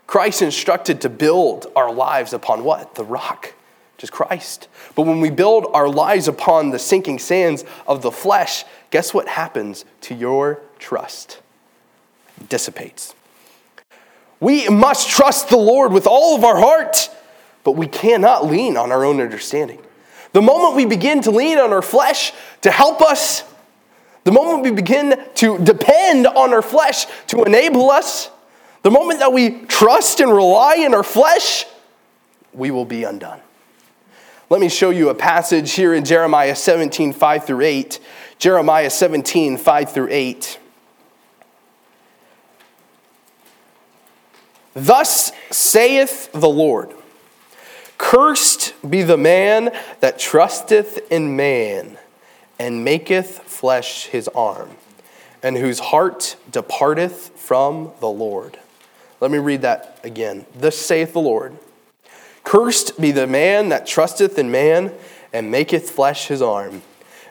Christ 0.08 0.42
instructed 0.42 1.02
to 1.02 1.10
build 1.10 1.68
our 1.76 1.92
lives 1.92 2.34
upon 2.34 2.64
what? 2.64 2.96
The 2.96 3.04
rock, 3.04 3.54
which 3.96 4.04
is 4.04 4.10
Christ. 4.10 4.68
But 4.96 5.06
when 5.06 5.20
we 5.20 5.30
build 5.30 5.66
our 5.74 5.90
lives 5.90 6.28
upon 6.28 6.70
the 6.70 6.80
sinking 6.80 7.20
sands 7.20 7.66
of 7.88 8.02
the 8.02 8.12
flesh, 8.12 8.64
guess 8.90 9.14
what 9.14 9.28
happens 9.28 9.86
to 10.02 10.16
your 10.16 10.62
trust? 10.80 11.42
It 12.40 12.48
dissipates. 12.48 13.16
We 14.44 14.68
must 14.68 15.10
trust 15.10 15.50
the 15.50 15.58
Lord 15.58 15.94
with 15.94 16.06
all 16.06 16.36
of 16.36 16.44
our 16.44 16.58
heart, 16.58 17.10
but 17.64 17.72
we 17.72 17.88
cannot 17.88 18.46
lean 18.46 18.76
on 18.76 18.92
our 18.92 19.06
own 19.06 19.22
understanding. 19.22 19.80
The 20.34 20.42
moment 20.42 20.76
we 20.76 20.86
begin 20.86 21.22
to 21.22 21.32
lean 21.32 21.58
on 21.60 21.72
our 21.72 21.82
flesh 21.82 22.34
to 22.62 22.70
help 22.70 23.02
us 23.02 23.44
the 24.24 24.32
moment 24.32 24.64
we 24.64 24.72
begin 24.72 25.22
to 25.36 25.58
depend 25.60 26.28
on 26.28 26.54
our 26.54 26.62
flesh 26.62 27.06
to 27.28 27.44
enable 27.44 27.90
us, 27.92 28.30
the 28.82 28.92
moment 28.92 29.20
that 29.20 29.34
we 29.34 29.62
trust 29.66 30.20
and 30.20 30.32
rely 30.32 30.76
in 30.76 30.94
our 30.94 31.04
flesh, 31.04 31.66
we 32.54 32.72
will 32.72 32.86
be 32.86 33.04
undone. 33.04 33.42
Let 34.50 34.62
me 34.62 34.70
show 34.70 34.92
you 34.92 35.10
a 35.10 35.16
passage 35.16 35.74
here 35.74 35.94
in 35.94 36.06
Jeremiah 36.06 36.56
17, 36.56 37.12
5 37.12 37.46
through 37.46 37.62
8. 37.62 38.00
Jeremiah 38.38 38.90
17, 38.90 39.58
5 39.58 39.92
through 39.92 40.10
8. 40.10 40.60
Thus 44.74 45.32
saith 45.52 46.32
the 46.32 46.50
Lord 46.50 46.92
Cursed 47.98 48.74
be 48.88 49.02
the 49.02 49.18
man 49.18 49.72
that 50.00 50.20
trusteth 50.20 51.00
in 51.12 51.36
man 51.36 51.98
and 52.60 52.84
maketh 52.84 53.40
flesh 53.40 54.08
his 54.08 54.28
arm, 54.30 54.72
and 55.42 55.58
whose 55.58 55.80
heart 55.80 56.36
departeth 56.52 57.30
from 57.40 57.92
the 58.00 58.10
Lord. 58.10 58.60
Let 59.20 59.32
me 59.32 59.38
read 59.38 59.62
that 59.62 60.00
again. 60.04 60.46
Thus 60.56 60.76
saith 60.76 61.14
the 61.14 61.22
Lord 61.22 61.58
Cursed 62.44 63.00
be 63.00 63.12
the 63.12 63.28
man 63.28 63.70
that 63.70 63.88
trusteth 63.88 64.38
in 64.38 64.52
man 64.52 64.94
and 65.32 65.50
maketh 65.50 65.90
flesh 65.90 66.28
his 66.28 66.42
arm, 66.42 66.82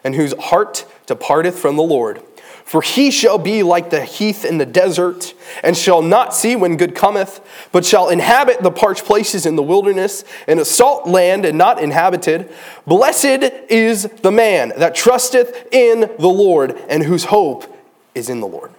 and 0.02 0.14
whose 0.14 0.32
heart 0.34 0.86
departeth 1.06 1.58
from 1.58 1.76
the 1.76 1.82
Lord. 1.82 2.22
For 2.64 2.80
he 2.80 3.10
shall 3.10 3.38
be 3.38 3.62
like 3.62 3.90
the 3.90 4.04
heath 4.04 4.44
in 4.44 4.58
the 4.58 4.66
desert, 4.66 5.34
and 5.62 5.76
shall 5.76 6.00
not 6.00 6.32
see 6.32 6.56
when 6.56 6.76
good 6.76 6.94
cometh, 6.94 7.40
but 7.72 7.84
shall 7.84 8.08
inhabit 8.08 8.62
the 8.62 8.70
parched 8.70 9.04
places 9.04 9.46
in 9.46 9.56
the 9.56 9.62
wilderness, 9.62 10.24
and 10.46 10.60
a 10.60 10.64
salt 10.64 11.06
land 11.06 11.44
and 11.44 11.58
not 11.58 11.80
inhabited. 11.82 12.50
Blessed 12.86 13.42
is 13.68 14.04
the 14.22 14.30
man 14.30 14.72
that 14.76 14.94
trusteth 14.94 15.66
in 15.72 16.10
the 16.18 16.28
Lord, 16.28 16.76
and 16.88 17.02
whose 17.02 17.24
hope 17.24 17.64
is 18.14 18.28
in 18.28 18.40
the 18.40 18.46
Lord, 18.46 18.70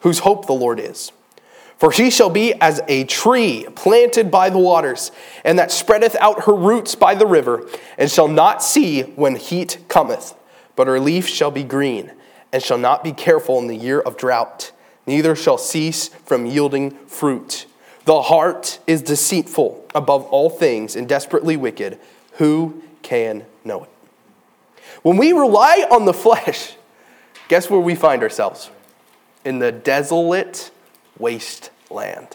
whose 0.00 0.20
hope 0.20 0.46
the 0.46 0.52
Lord 0.52 0.80
is. 0.80 1.12
For 1.78 1.92
he 1.92 2.10
shall 2.10 2.30
be 2.30 2.54
as 2.54 2.80
a 2.88 3.04
tree 3.04 3.66
planted 3.76 4.32
by 4.32 4.50
the 4.50 4.58
waters, 4.58 5.12
and 5.44 5.58
that 5.60 5.70
spreadeth 5.70 6.16
out 6.16 6.44
her 6.44 6.54
roots 6.54 6.96
by 6.96 7.14
the 7.14 7.26
river, 7.26 7.68
and 7.96 8.10
shall 8.10 8.28
not 8.28 8.64
see 8.64 9.02
when 9.02 9.36
heat 9.36 9.78
cometh, 9.86 10.34
but 10.74 10.88
her 10.88 10.98
leaf 10.98 11.28
shall 11.28 11.52
be 11.52 11.62
green 11.62 12.12
and 12.52 12.62
shall 12.62 12.78
not 12.78 13.04
be 13.04 13.12
careful 13.12 13.58
in 13.58 13.66
the 13.66 13.76
year 13.76 14.00
of 14.00 14.16
drought, 14.16 14.72
neither 15.06 15.36
shall 15.36 15.58
cease 15.58 16.08
from 16.08 16.46
yielding 16.46 16.90
fruit. 17.06 17.66
The 18.04 18.22
heart 18.22 18.78
is 18.86 19.02
deceitful 19.02 19.84
above 19.94 20.24
all 20.26 20.48
things 20.48 20.96
and 20.96 21.08
desperately 21.08 21.56
wicked. 21.56 21.98
Who 22.32 22.82
can 23.02 23.44
know 23.64 23.84
it? 23.84 23.90
When 25.02 25.16
we 25.16 25.32
rely 25.32 25.86
on 25.90 26.04
the 26.06 26.14
flesh, 26.14 26.74
guess 27.48 27.68
where 27.68 27.80
we 27.80 27.94
find 27.94 28.22
ourselves? 28.22 28.70
In 29.44 29.58
the 29.58 29.72
desolate 29.72 30.70
wasteland. 31.18 32.34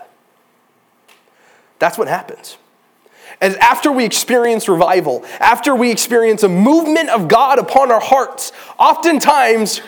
That's 1.79 1.97
what 1.97 2.07
happens. 2.07 2.57
As 3.41 3.55
after 3.55 3.91
we 3.91 4.05
experience 4.05 4.69
revival, 4.69 5.25
after 5.39 5.75
we 5.75 5.91
experience 5.91 6.43
a 6.43 6.49
movement 6.49 7.09
of 7.09 7.27
God 7.27 7.59
upon 7.59 7.91
our 7.91 7.99
hearts, 7.99 8.51
oftentimes 8.77 9.81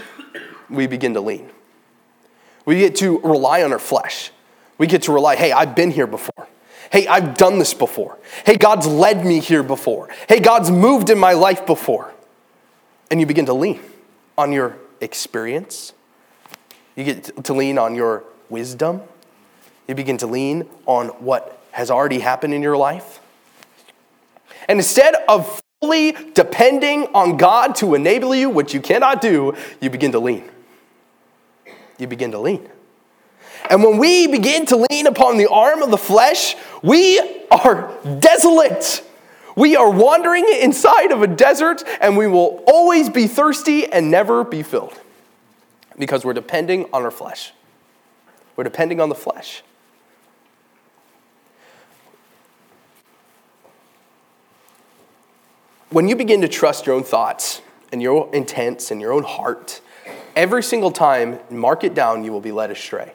we 0.69 0.87
begin 0.87 1.13
to 1.13 1.21
lean. 1.21 1.49
We 2.65 2.79
get 2.79 2.95
to 2.97 3.19
rely 3.19 3.63
on 3.63 3.71
our 3.71 3.79
flesh. 3.79 4.31
We 4.77 4.87
get 4.87 5.03
to 5.03 5.11
rely, 5.11 5.35
hey, 5.35 5.51
I've 5.51 5.75
been 5.75 5.91
here 5.91 6.07
before. 6.07 6.47
Hey, 6.91 7.07
I've 7.07 7.35
done 7.35 7.59
this 7.59 7.73
before. 7.73 8.17
Hey, 8.45 8.57
God's 8.57 8.87
led 8.87 9.25
me 9.25 9.39
here 9.39 9.63
before. 9.63 10.09
Hey, 10.27 10.39
God's 10.39 10.71
moved 10.71 11.09
in 11.09 11.17
my 11.17 11.33
life 11.33 11.65
before. 11.65 12.13
And 13.09 13.19
you 13.19 13.25
begin 13.25 13.45
to 13.45 13.53
lean 13.53 13.79
on 14.37 14.51
your 14.51 14.77
experience. 15.01 15.93
You 16.95 17.03
get 17.03 17.43
to 17.45 17.53
lean 17.53 17.77
on 17.77 17.95
your 17.95 18.23
wisdom. 18.49 19.01
You 19.87 19.95
begin 19.95 20.17
to 20.17 20.27
lean 20.27 20.67
on 20.85 21.09
what 21.09 21.59
has 21.71 21.91
already 21.91 22.19
happened 22.19 22.53
in 22.53 22.61
your 22.61 22.77
life. 22.77 23.19
And 24.67 24.79
instead 24.79 25.15
of 25.27 25.61
fully 25.81 26.15
depending 26.33 27.07
on 27.13 27.37
God 27.37 27.75
to 27.75 27.93
enable 27.93 28.33
you, 28.33 28.49
which 28.49 28.73
you 28.73 28.81
cannot 28.81 29.21
do, 29.21 29.55
you 29.81 29.89
begin 29.89 30.11
to 30.13 30.19
lean 30.19 30.49
you 31.97 32.07
begin 32.07 32.31
to 32.31 32.39
lean. 32.39 32.67
And 33.69 33.83
when 33.83 33.97
we 33.97 34.27
begin 34.27 34.65
to 34.67 34.85
lean 34.89 35.07
upon 35.07 35.37
the 35.37 35.49
arm 35.49 35.81
of 35.81 35.91
the 35.91 35.97
flesh, 35.97 36.55
we 36.83 37.19
are 37.49 37.91
desolate. 38.19 39.03
We 39.55 39.75
are 39.75 39.89
wandering 39.89 40.45
inside 40.61 41.11
of 41.11 41.21
a 41.21 41.27
desert, 41.27 41.83
and 42.01 42.17
we 42.17 42.27
will 42.27 42.63
always 42.67 43.09
be 43.09 43.27
thirsty 43.27 43.91
and 43.91 44.11
never 44.11 44.43
be 44.43 44.61
filled 44.63 44.99
because 45.97 46.25
we're 46.25 46.33
depending 46.33 46.85
on 46.91 47.03
our 47.03 47.11
flesh. 47.11 47.53
We're 48.55 48.65
depending 48.65 48.99
on 48.99 49.09
the 49.09 49.15
flesh. 49.15 49.63
When 55.89 56.09
you 56.09 56.15
begin 56.15 56.41
to 56.41 56.47
trust 56.49 56.85
your 56.85 56.95
own 56.95 57.03
thoughts 57.03 57.61
and 57.91 58.01
your 58.01 58.33
intents 58.33 58.91
and 58.91 58.99
your 58.99 59.13
own 59.13 59.23
heart, 59.23 59.79
Every 60.35 60.63
single 60.63 60.91
time, 60.91 61.39
mark 61.49 61.83
it 61.83 61.93
down, 61.93 62.23
you 62.23 62.31
will 62.31 62.41
be 62.41 62.51
led 62.51 62.71
astray. 62.71 63.13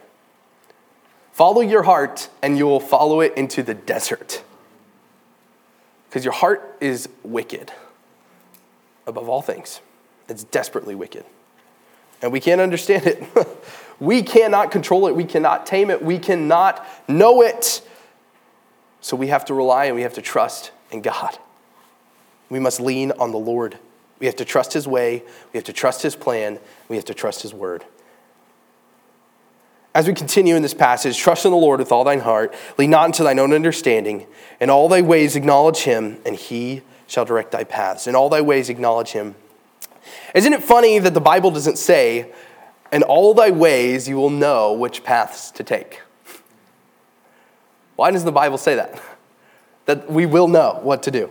Follow 1.33 1.61
your 1.61 1.83
heart, 1.83 2.29
and 2.43 2.57
you 2.57 2.67
will 2.67 2.81
follow 2.81 3.21
it 3.21 3.35
into 3.37 3.62
the 3.62 3.75
desert. 3.75 4.43
Because 6.09 6.25
your 6.25 6.35
heart 6.35 6.77
is 6.81 7.09
wicked 7.23 7.73
above 9.07 9.29
all 9.29 9.43
things. 9.43 9.81
It's 10.29 10.45
desperately 10.45 10.95
wicked. 10.95 11.25
And 12.23 12.33
we 12.33 12.41
can't 12.41 12.61
understand 12.61 13.07
it. 13.07 13.23
we 14.00 14.23
cannot 14.23 14.71
control 14.71 15.07
it. 15.07 15.15
We 15.15 15.25
cannot 15.25 15.67
tame 15.67 15.91
it. 15.91 16.03
We 16.03 16.19
cannot 16.19 16.87
know 17.09 17.43
it. 17.43 17.83
So 19.00 19.17
we 19.17 19.29
have 19.29 19.45
to 19.47 19.55
rely 19.55 19.87
and 19.87 19.95
we 19.95 20.03
have 20.03 20.15
to 20.15 20.23
trust 20.23 20.73
in 20.91 21.00
God. 21.00 21.39
We 22.49 22.59
must 22.59 22.81
lean 22.81 23.12
on 23.12 23.31
the 23.31 23.39
Lord. 23.39 23.79
We 24.21 24.27
have 24.27 24.37
to 24.37 24.45
trust 24.45 24.73
His 24.73 24.87
way, 24.87 25.25
we 25.53 25.59
have 25.59 25.65
to 25.65 25.73
trust 25.73 26.03
His 26.03 26.15
plan, 26.15 26.61
we 26.89 26.97
have 26.97 27.05
to 27.07 27.15
trust 27.15 27.43
His 27.43 27.53
word. 27.53 27.85
As 29.93 30.07
we 30.07 30.15
continue 30.15 30.55
in 30.55 30.62
this 30.62 30.75
passage, 30.75 31.19
trust 31.19 31.45
in 31.45 31.50
the 31.50 31.57
Lord 31.57 31.81
with 31.81 31.91
all 31.91 32.05
thine 32.05 32.21
heart, 32.21 32.55
lean 32.79 32.91
not 32.91 33.07
into 33.07 33.25
thine 33.25 33.41
own 33.41 33.53
understanding. 33.53 34.27
In 34.61 34.71
all 34.71 34.89
thy 34.89 35.03
ways 35.03 35.35
acknowledge 35.35 35.79
him, 35.79 36.21
and 36.25 36.37
he 36.37 36.83
shall 37.09 37.25
direct 37.25 37.50
thy 37.50 37.65
paths. 37.65 38.07
In 38.07 38.15
all 38.15 38.29
thy 38.29 38.41
ways 38.41 38.69
acknowledge 38.69 39.11
him. 39.11 39.35
Isn't 40.33 40.53
it 40.53 40.62
funny 40.62 41.00
that 41.00 41.12
the 41.12 41.21
Bible 41.21 41.50
doesn't 41.50 41.77
say, 41.77 42.33
in 42.93 43.03
all 43.03 43.35
thy 43.35 43.50
ways 43.50 44.09
you 44.09 44.17
will 44.17 44.31
know 44.31 44.73
which 44.73 45.03
paths 45.03 45.50
to 45.53 45.65
take? 45.65 46.03
Why 47.97 48.12
does 48.12 48.23
the 48.23 48.33
Bible 48.33 48.59
say 48.59 48.77
that? 48.77 49.03
That 49.87 50.11
we 50.11 50.25
will 50.25 50.47
know 50.47 50.79
what 50.83 51.03
to 51.03 51.11
do. 51.11 51.31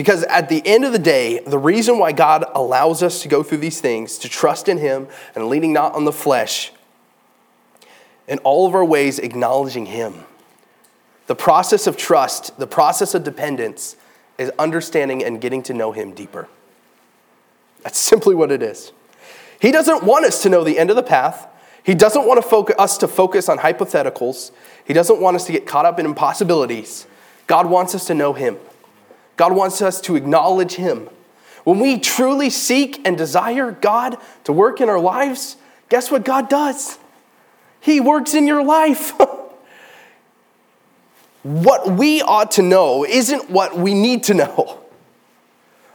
Because 0.00 0.24
at 0.24 0.48
the 0.48 0.66
end 0.66 0.86
of 0.86 0.92
the 0.92 0.98
day, 0.98 1.40
the 1.40 1.58
reason 1.58 1.98
why 1.98 2.12
God 2.12 2.46
allows 2.54 3.02
us 3.02 3.20
to 3.20 3.28
go 3.28 3.42
through 3.42 3.58
these 3.58 3.82
things, 3.82 4.16
to 4.16 4.30
trust 4.30 4.66
in 4.66 4.78
Him 4.78 5.08
and 5.34 5.48
leaning 5.48 5.74
not 5.74 5.92
on 5.92 6.06
the 6.06 6.10
flesh, 6.10 6.72
in 8.26 8.38
all 8.38 8.66
of 8.66 8.74
our 8.74 8.82
ways 8.82 9.18
acknowledging 9.18 9.84
Him. 9.84 10.24
The 11.26 11.34
process 11.34 11.86
of 11.86 11.98
trust, 11.98 12.58
the 12.58 12.66
process 12.66 13.14
of 13.14 13.24
dependence, 13.24 13.94
is 14.38 14.50
understanding 14.58 15.22
and 15.22 15.38
getting 15.38 15.62
to 15.64 15.74
know 15.74 15.92
Him 15.92 16.14
deeper. 16.14 16.48
That's 17.82 17.98
simply 18.00 18.34
what 18.34 18.50
it 18.50 18.62
is. 18.62 18.92
He 19.60 19.70
doesn't 19.70 20.02
want 20.04 20.24
us 20.24 20.42
to 20.44 20.48
know 20.48 20.64
the 20.64 20.78
end 20.78 20.88
of 20.88 20.96
the 20.96 21.02
path. 21.02 21.46
He 21.82 21.94
doesn't 21.94 22.26
want 22.26 22.42
to 22.42 22.80
us 22.80 22.96
to 22.96 23.06
focus 23.06 23.50
on 23.50 23.58
hypotheticals. 23.58 24.50
He 24.82 24.94
doesn't 24.94 25.20
want 25.20 25.36
us 25.36 25.44
to 25.44 25.52
get 25.52 25.66
caught 25.66 25.84
up 25.84 25.98
in 25.98 26.06
impossibilities. 26.06 27.06
God 27.46 27.66
wants 27.66 27.94
us 27.94 28.06
to 28.06 28.14
know 28.14 28.32
Him. 28.32 28.56
God 29.40 29.54
wants 29.54 29.80
us 29.80 30.02
to 30.02 30.16
acknowledge 30.16 30.74
Him. 30.74 31.08
When 31.64 31.78
we 31.78 31.98
truly 31.98 32.50
seek 32.50 33.00
and 33.08 33.16
desire 33.16 33.72
God 33.72 34.18
to 34.44 34.52
work 34.52 34.82
in 34.82 34.90
our 34.90 35.00
lives, 35.00 35.56
guess 35.88 36.10
what 36.10 36.26
God 36.26 36.50
does? 36.50 36.98
He 37.80 38.00
works 38.00 38.34
in 38.34 38.46
your 38.46 38.62
life. 38.62 39.18
what 41.42 41.90
we 41.90 42.20
ought 42.20 42.50
to 42.50 42.62
know 42.62 43.06
isn't 43.06 43.48
what 43.48 43.78
we 43.78 43.94
need 43.94 44.24
to 44.24 44.34
know. 44.34 44.78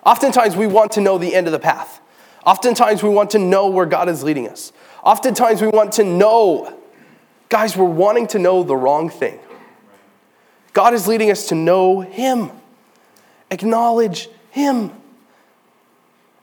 Oftentimes, 0.04 0.56
we 0.56 0.66
want 0.66 0.94
to 0.94 1.02
know 1.02 1.20
the 1.20 1.36
end 1.36 1.46
of 1.46 1.54
the 1.54 1.60
path. 1.60 2.02
Oftentimes, 2.48 3.04
we 3.04 3.10
want 3.10 3.30
to 3.30 3.38
know 3.38 3.68
where 3.68 3.86
God 3.86 4.10
is 4.10 4.24
leading 4.24 4.50
us. 4.50 4.74
Oftentimes, 5.04 5.62
we 5.62 5.68
want 5.68 5.92
to 5.94 6.04
know. 6.04 6.76
Guys, 7.50 7.78
we're 7.78 7.86
wanting 7.86 8.26
to 8.26 8.40
know 8.40 8.64
the 8.64 8.76
wrong 8.76 9.08
thing. 9.08 9.38
God 10.74 10.96
is 10.96 11.08
leading 11.08 11.30
us 11.30 11.50
to 11.50 11.54
know 11.54 12.02
Him. 12.02 12.50
Acknowledge 13.52 14.30
him. 14.52 14.92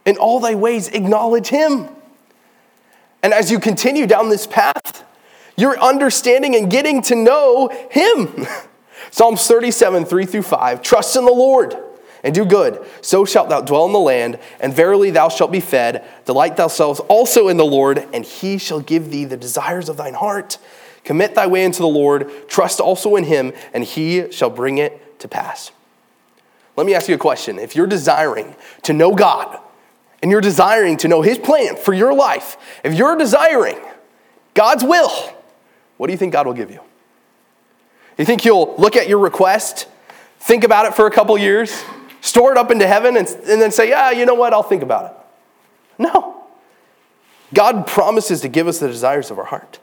In 0.05 0.17
all 0.17 0.41
thy 0.41 0.55
ways, 0.55 0.89
acknowledge 0.89 1.49
him. 1.49 1.89
And 3.23 3.33
as 3.33 3.51
you 3.51 3.61
continue 3.61 4.07
down 4.07 4.29
this 4.29 4.47
path, 4.47 5.05
you're 5.57 5.79
understanding 5.79 6.57
and 6.57 6.71
getting 6.71 7.03
to 7.03 7.15
know 7.15 7.69
him. 7.91 8.47
Psalms 9.11 9.47
37, 9.47 10.05
3 10.05 10.27
through 10.27 10.43
5. 10.43 10.83
Trust 10.83 11.17
in 11.17 11.25
the 11.25 11.33
Lord 11.33 11.77
and 12.25 12.35
do 12.35 12.45
good. 12.45 12.85
So 13.01 13.25
shalt 13.25 13.49
thou 13.49 13.61
dwell 13.61 13.87
in 13.87 13.93
the 13.93 13.99
land, 13.99 14.39
and 14.61 14.75
verily 14.75 15.11
thou 15.11 15.29
shalt 15.29 15.53
be 15.53 15.61
fed. 15.61 16.05
Delight 16.25 16.57
thyself 16.57 17.01
also 17.09 17.49
in 17.49 17.57
the 17.57 17.65
Lord, 17.65 18.07
and 18.13 18.25
he 18.25 18.59
shall 18.59 18.81
give 18.81 19.11
thee 19.11 19.25
the 19.25 19.37
desires 19.37 19.89
of 19.89 19.97
thine 19.97 20.15
heart. 20.15 20.59
Commit 21.05 21.35
thy 21.35 21.47
way 21.47 21.65
unto 21.65 21.81
the 21.81 21.89
Lord, 21.89 22.31
trust 22.49 22.81
also 22.81 23.17
in 23.17 23.25
him, 23.25 23.53
and 23.75 23.85
he 23.85 24.31
shall 24.31 24.51
bring 24.51 24.79
it 24.79 25.19
to 25.21 25.29
pass. 25.29 25.73
Let 26.77 26.87
me 26.87 26.95
ask 26.95 27.09
you 27.09 27.15
a 27.15 27.19
question. 27.19 27.59
If 27.59 27.77
you're 27.77 27.87
desiring 27.87 28.57
to 28.83 28.93
know 28.93 29.15
God 29.15 29.59
and 30.23 30.31
you're 30.31 30.41
desiring 30.41 30.97
to 30.99 31.09
know 31.09 31.23
His 31.23 31.39
plan 31.39 31.77
for 31.77 31.93
your 31.93 32.15
life, 32.15 32.57
if 32.83 32.95
you're 32.95 33.17
desiring 33.17 33.79
God's 34.55 34.83
will, 34.83 35.11
what 35.97 36.07
do 36.07 36.13
you 36.13 36.19
think 36.19 36.33
God 36.33 36.47
will 36.47 36.55
give 36.55 36.71
you? 36.71 36.81
You 38.19 38.25
think 38.25 38.41
He'll 38.41 38.75
look 38.77 38.97
at 38.97 39.09
your 39.09 39.19
request, 39.19 39.87
think 40.39 40.65
about 40.65 40.87
it 40.87 40.95
for 40.95 41.07
a 41.07 41.11
couple 41.11 41.37
years, 41.37 41.85
store 42.21 42.53
it 42.53 42.59
up 42.59 42.71
into 42.71 42.87
heaven, 42.87 43.17
and, 43.17 43.29
and 43.29 43.61
then 43.61 43.71
say, 43.71 43.89
yeah, 43.91 44.11
you 44.11 44.25
know 44.25 44.35
what, 44.35 44.53
I'll 44.53 44.63
think 44.63 44.83
about 44.83 45.11
it? 45.11 45.17
No. 45.99 46.45
God 47.53 47.87
promises 47.87 48.41
to 48.41 48.49
give 48.49 48.67
us 48.67 48.79
the 48.79 48.89
desires 48.89 49.31
of 49.31 49.39
our 49.39 49.45
heart. 49.45 49.79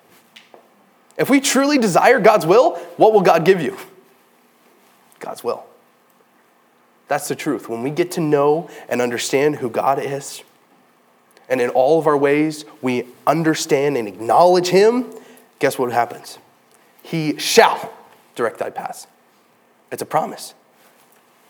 If 1.17 1.29
we 1.29 1.39
truly 1.39 1.77
desire 1.77 2.19
God's 2.19 2.46
will, 2.46 2.77
what 2.98 3.13
will 3.13 3.22
God 3.22 3.46
give 3.46 3.62
you? 3.62 3.77
God's 5.19 5.43
will. 5.43 5.65
That's 7.10 7.28
the 7.28 7.36
truth. 7.36 7.68
When 7.68 7.84
we 7.84 7.89
get 7.89 8.12
to 8.12 8.22
know 8.22 8.70
and 8.88 9.01
understand 9.01 9.58
who 9.58 9.70
God 9.70 10.00
is, 10.00 10.44
and 11.50 11.60
in 11.60 11.72
all 11.72 12.00
of 12.00 12.08
our 12.08 12.16
ways 12.16 12.63
we 12.82 13.08
understand 13.28 13.98
and 13.98 14.08
acknowledge 14.08 14.68
Him, 14.68 15.12
guess 15.58 15.78
what 15.78 15.92
happens? 15.92 16.38
He 17.04 17.38
shall 17.38 17.92
direct 18.36 18.60
thy 18.60 18.70
paths. 18.70 19.08
It's 19.92 20.04
a 20.04 20.06
promise. 20.06 20.54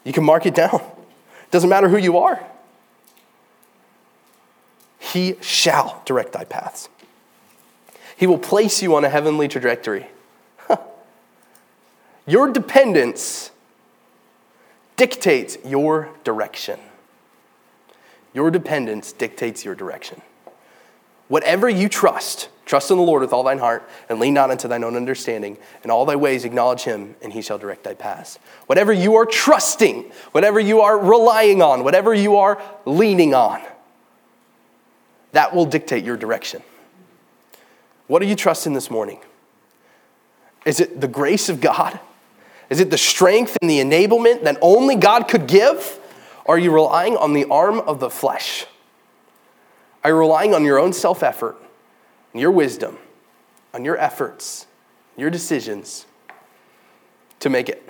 You 0.05 0.13
can 0.13 0.23
mark 0.23 0.45
it 0.45 0.55
down. 0.55 0.81
Doesn't 1.51 1.69
matter 1.69 1.89
who 1.89 1.97
you 1.97 2.17
are. 2.17 2.41
He 4.97 5.35
shall 5.41 6.01
direct 6.05 6.31
thy 6.31 6.45
paths. 6.45 6.87
He 8.15 8.27
will 8.27 8.37
place 8.37 8.81
you 8.81 8.95
on 8.95 9.03
a 9.03 9.09
heavenly 9.09 9.47
trajectory. 9.49 10.07
Your 12.25 12.51
dependence 12.51 13.51
dictates 14.99 15.57
your 15.63 16.09
direction. 16.25 16.77
Your 18.33 18.51
dependence 18.51 19.13
dictates 19.13 19.63
your 19.63 19.73
direction. 19.73 20.21
Whatever 21.29 21.69
you 21.69 21.87
trust, 21.87 22.49
trust 22.65 22.91
in 22.91 22.97
the 22.97 23.03
Lord 23.03 23.21
with 23.21 23.31
all 23.31 23.43
thine 23.43 23.59
heart, 23.59 23.87
and 24.09 24.19
lean 24.19 24.33
not 24.33 24.51
unto 24.51 24.67
thine 24.67 24.83
own 24.83 24.97
understanding. 24.97 25.57
In 25.85 25.89
all 25.89 26.05
thy 26.05 26.17
ways 26.17 26.43
acknowledge 26.43 26.81
him, 26.81 27.15
and 27.21 27.31
he 27.31 27.41
shall 27.41 27.57
direct 27.57 27.85
thy 27.85 27.93
paths. 27.93 28.39
Whatever 28.65 28.91
you 28.91 29.15
are 29.15 29.25
trusting, 29.25 30.11
whatever 30.33 30.59
you 30.59 30.81
are 30.81 30.99
relying 30.99 31.61
on, 31.61 31.85
whatever 31.85 32.13
you 32.13 32.35
are 32.35 32.61
leaning 32.85 33.33
on, 33.33 33.61
that 35.31 35.55
will 35.55 35.65
dictate 35.65 36.03
your 36.03 36.17
direction. 36.17 36.61
What 38.07 38.21
are 38.21 38.25
you 38.25 38.35
trusting 38.35 38.73
this 38.73 38.91
morning? 38.91 39.19
Is 40.65 40.81
it 40.81 40.99
the 40.99 41.07
grace 41.07 41.47
of 41.47 41.61
God? 41.61 42.01
Is 42.69 42.79
it 42.79 42.91
the 42.91 42.97
strength 42.97 43.57
and 43.61 43.69
the 43.69 43.79
enablement 43.79 44.43
that 44.43 44.57
only 44.61 44.95
God 44.95 45.27
could 45.27 45.47
give? 45.47 45.99
Are 46.45 46.57
you 46.57 46.71
relying 46.71 47.17
on 47.17 47.33
the 47.33 47.45
arm 47.45 47.79
of 47.79 47.99
the 47.99 48.09
flesh? 48.09 48.65
Are 50.03 50.11
you 50.11 50.15
relying 50.15 50.53
on 50.53 50.63
your 50.63 50.79
own 50.79 50.93
self 50.93 51.23
effort, 51.23 51.57
your 52.33 52.51
wisdom, 52.51 52.97
on 53.73 53.83
your 53.83 53.97
efforts, 53.97 54.67
your 55.17 55.29
decisions 55.29 56.05
to 57.39 57.49
make 57.49 57.69
it? 57.69 57.88